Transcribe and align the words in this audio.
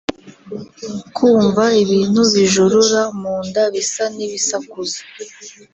kumva 1.15 1.63
ibintu 1.83 2.21
bijorora 2.33 3.01
munda 3.21 3.61
bisa 3.73 4.03
n’ibisakuza 4.15 4.99